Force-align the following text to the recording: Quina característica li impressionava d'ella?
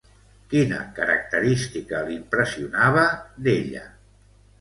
Quina 0.51 0.77
característica 0.99 1.99
li 2.07 2.15
impressionava 2.21 3.05
d'ella? 3.49 3.83